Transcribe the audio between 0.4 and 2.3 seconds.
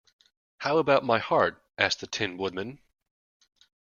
How about my heart? asked the